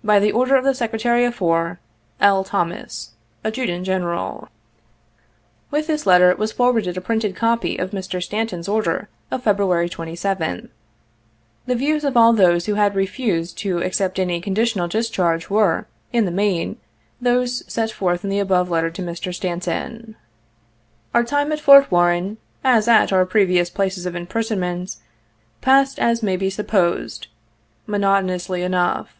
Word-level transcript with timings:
"By 0.10 0.30
order 0.30 0.56
of 0.56 0.64
the 0.64 0.74
Secretary 0.74 1.26
of 1.26 1.42
War. 1.42 1.78
"L. 2.22 2.42
THOMAS, 2.42 3.10
"Adjutant 3.44 3.84
General." 3.84 4.48
With 5.70 5.86
this 5.88 6.06
letter 6.06 6.34
was 6.36 6.52
forwarded 6.52 6.96
a 6.96 7.02
printed 7.02 7.36
copy 7.36 7.76
of 7.76 7.90
Mr. 7.90 8.22
Stanton's 8.22 8.66
order 8.66 9.10
of 9.30 9.42
February 9.42 9.90
27th. 9.90 10.70
The 11.66 11.74
views 11.74 12.02
of 12.04 12.16
all 12.16 12.32
those 12.32 12.64
who 12.64 12.74
had 12.76 12.94
refused 12.94 13.58
to 13.58 13.82
accept 13.82 14.18
any 14.18 14.40
conditional 14.40 14.88
discharge 14.88 15.50
were, 15.50 15.86
in 16.14 16.24
the 16.24 16.30
main, 16.30 16.78
those 17.20 17.62
set 17.70 17.90
forth 17.90 18.24
in 18.24 18.30
the 18.30 18.38
above 18.40 18.70
letter 18.70 18.90
to 18.90 19.02
Mr. 19.02 19.34
Stanton. 19.34 20.16
Our 21.12 21.24
time 21.24 21.52
at 21.52 21.60
Fort 21.60 21.90
Warren, 21.90 22.38
as 22.64 22.88
at 22.88 23.12
our 23.12 23.26
previous 23.26 23.68
places 23.68 24.06
of 24.06 24.16
imprisonment, 24.16 24.96
passed 25.60 25.98
as 25.98 26.22
may 26.22 26.38
be 26.38 26.48
supposed, 26.48 27.26
monotonously 27.86 28.62
enough. 28.62 29.14